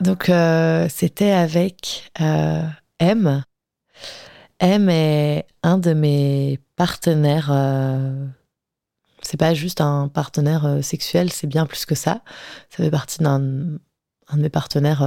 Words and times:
Donc, 0.00 0.28
euh, 0.28 0.88
c'était 0.90 1.30
avec 1.30 2.10
euh, 2.20 2.62
M. 2.98 3.42
M 4.60 4.88
est 4.90 5.46
un 5.62 5.78
de 5.78 5.94
mes 5.94 6.58
partenaires. 6.76 7.50
Euh, 7.50 8.26
c'est 9.22 9.38
pas 9.38 9.54
juste 9.54 9.80
un 9.80 10.08
partenaire 10.08 10.66
euh, 10.66 10.82
sexuel, 10.82 11.32
c'est 11.32 11.46
bien 11.46 11.66
plus 11.66 11.86
que 11.86 11.94
ça. 11.94 12.20
Ça 12.70 12.84
fait 12.84 12.90
partie 12.90 13.22
d'un 13.22 13.78
un 14.28 14.36
de 14.36 14.42
mes 14.42 14.48
partenaires. 14.48 15.02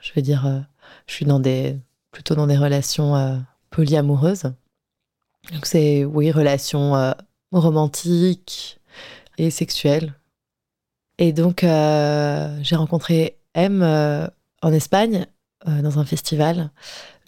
je 0.00 0.12
veux 0.14 0.22
dire, 0.22 0.64
je 1.06 1.12
suis 1.12 1.24
dans 1.26 1.40
des 1.40 1.76
plutôt 2.12 2.36
dans 2.36 2.46
des 2.46 2.56
relations 2.56 3.42
polyamoureuses. 3.70 4.44
Donc, 5.52 5.66
c'est 5.66 6.04
oui, 6.04 6.30
relations 6.30 7.14
romantiques 7.50 8.78
et 9.38 9.50
sexuelles. 9.50 10.14
Et 11.18 11.32
donc, 11.32 11.62
j'ai 11.62 12.76
rencontré 12.76 13.39
M 13.54 13.82
euh, 13.82 14.26
en 14.62 14.72
Espagne, 14.72 15.26
euh, 15.68 15.82
dans 15.82 15.98
un 15.98 16.04
festival, 16.04 16.70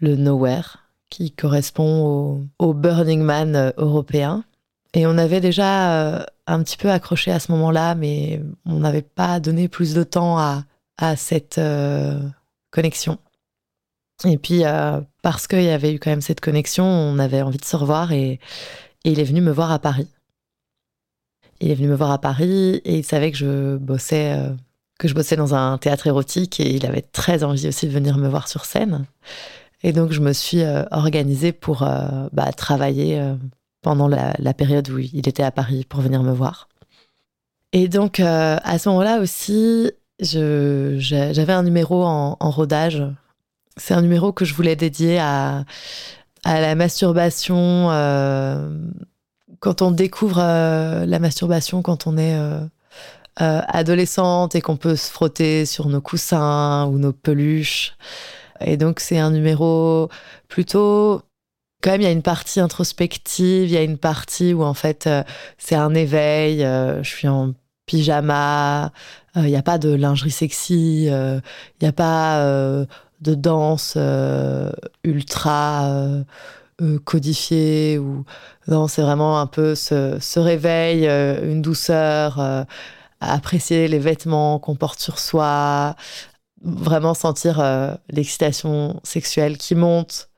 le 0.01 0.17
Nowhere, 0.17 0.79
qui 1.11 1.31
correspond 1.33 2.49
au, 2.59 2.75
Burning 2.75 3.23
Man 3.23 3.57
euh, 3.57 3.71
européen. 3.77 4.45
Et 4.95 5.07
on 5.07 5.17
avait 5.17 5.41
déjà 5.41 6.27
un 6.47 6.63
petit 6.63 6.77
peu 6.77 6.91
accroché 6.91 7.31
à 7.31 7.41
ce 7.41 7.51
moment-là, 7.53 7.95
mais 7.95 8.43
on 8.67 8.81
n'avait 8.81 9.01
pas 9.01 9.41
donné 9.41 9.67
plus 9.67 9.95
de 9.95 10.03
temps 10.03 10.39
à, 10.39 10.65
à 10.99 11.17
cette 11.17 11.59
connexion. 12.71 13.17
Et 14.27 14.37
puis, 14.37 14.65
parce 15.23 15.47
qu'il 15.47 15.63
y 15.63 15.71
avait 15.71 15.95
eu 15.95 15.99
quand 15.99 16.11
même 16.11 16.21
cette 16.21 16.43
connexion, 16.43 16.85
on 16.85 17.19
avait 17.19 17.41
envie 17.41 17.57
de 17.57 17.65
se 17.65 17.75
revoir 17.75 18.13
et, 18.13 18.39
il 19.05 19.19
est 19.19 19.25
venu 19.25 19.41
me 19.41 19.51
voir 19.51 19.73
à 19.73 19.79
Paris. 19.79 20.09
Il 21.63 21.71
est 21.71 21.75
venu 21.75 21.89
me 21.89 21.97
voir 21.97 22.11
à 22.11 22.21
Paris 22.21 22.83
et 22.85 22.99
il 22.99 23.05
savait 23.05 23.33
que 23.33 23.39
je 23.39 23.79
bossais, 23.79 24.37
que 25.03 25.09
je 25.09 25.15
bossais 25.15 25.35
dans 25.35 25.53
un 25.53 25.79
théâtre 25.79 26.07
érotique 26.07 26.61
et 26.61 26.77
il 26.77 26.87
avait 26.87 27.03
très 27.03 27.43
envie 27.43 27.67
aussi 27.67 27.89
de 27.89 27.93
venir 27.93 28.19
me 28.19 28.29
voir 28.29 28.47
sur 28.47 28.65
scène. 28.65 29.05
Et 29.83 29.93
donc, 29.93 30.13
je 30.13 30.21
me 30.21 30.33
suis 30.33 30.63
euh, 30.63 30.85
organisée 30.93 31.51
pour 31.51 31.83
euh, 31.83 32.29
bah, 32.33 32.53
travailler 32.53 33.19
euh, 33.19 33.35
pendant 33.81 34.07
la, 34.07 34.55
période 34.55 34.89
où 34.91 35.01
il 35.01 35.29
était 35.29 35.43
à 35.43 35.51
Paris 35.51 35.85
pour 35.89 36.03
venir 36.03 36.23
me 36.23 36.31
voir. 36.31 36.69
Et 37.73 37.89
donc, 37.89 38.21
à 38.21 38.79
ce 38.79 38.89
moment-là 38.91 39.19
aussi, 39.19 39.91
j'avais 40.21 41.53
un 41.53 41.65
numéro 41.65 42.05
en, 42.05 42.37
rodage. 42.39 43.03
C'est 43.77 43.95
un 43.95 44.03
numéro 44.03 44.33
que 44.33 44.45
je 44.45 44.55
voulais 44.55 44.77
dédier 44.77 45.19
à, 45.19 45.65
la 46.45 46.75
masturbation. 46.77 47.89
quand 49.59 49.83
on 49.83 49.91
découvre 49.91 50.39
la 50.39 51.19
masturbation, 51.19 51.83
quand 51.83 52.07
on 52.07 52.17
est 52.19 52.39
euh, 53.41 53.63
adolescente 53.67 54.55
et 54.55 54.61
qu'on 54.61 54.77
peut 54.77 54.97
se 54.97 55.11
frotter 55.11 55.65
sur 55.65 55.89
nos 55.89 56.03
coussins 56.03 56.87
ou 56.87 56.99
nos 56.99 57.13
peluches. 57.13 57.97
Et 58.61 58.77
donc, 58.77 59.01
c'est 59.01 59.19
un 59.19 59.31
numéro 59.31 60.11
plutôt. 60.49 61.23
Quand 61.83 61.93
même, 61.93 62.03
il 62.03 62.05
y 62.05 62.09
a 62.09 62.13
une 62.13 62.23
partie 62.23 62.61
introspective, 62.61 63.69
il 63.69 63.73
y 63.73 63.77
a 63.77 63.83
une 63.83 63.99
partie 63.99 64.53
où 64.53 64.63
en 64.63 64.75
fait, 64.75 65.07
euh, 65.07 65.23
c'est 65.59 65.75
un 65.75 65.95
éveil. 65.95 66.63
euh, 66.63 67.03
je 67.03 67.09
suis 67.09 67.27
en 67.27 67.55
pyjama, 67.87 68.93
il 69.35 69.45
n'y 69.45 69.57
a 69.57 69.63
pas 69.63 69.79
de 69.79 69.93
lingerie 69.93 70.31
sexy, 70.31 71.07
il 71.07 71.43
n'y 71.81 71.89
a 71.89 71.93
pas 71.93 72.41
de 73.21 73.35
danse 73.35 73.99
ultra 75.03 76.25
codifiée. 77.05 77.99
Ou... 77.99 78.25
Non, 78.69 78.87
c'est 78.87 79.03
vraiment 79.03 79.41
un 79.41 79.47
peu 79.47 79.75
ce, 79.75 80.19
ce 80.21 80.39
réveil, 80.39 81.07
une 81.07 81.61
douceur, 81.61 82.65
apprécier 83.31 83.89
les 83.89 83.99
vêtements 83.99 84.59
qu'on 84.59 84.77
porte 84.77 85.01
sur 85.01 85.19
soi, 85.19 85.97
vraiment 86.63 87.15
sentir 87.15 87.61
euh, 87.61 87.95
l'excitation 88.11 89.01
sexuelle 89.05 89.57
qui 89.59 89.75
monte. 89.75 90.29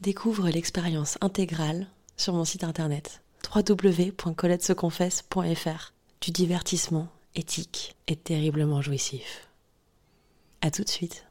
Découvre 0.00 0.48
l'expérience 0.48 1.18
intégrale 1.20 1.86
sur 2.16 2.32
mon 2.34 2.44
site 2.44 2.64
internet 2.64 3.22
www.coletteseconfesse.fr 3.54 5.92
du 6.20 6.30
divertissement 6.30 7.08
éthique 7.34 7.96
et 8.08 8.16
terriblement 8.16 8.82
jouissif. 8.82 9.48
À 10.62 10.70
tout 10.70 10.84
de 10.84 10.88
suite. 10.88 11.25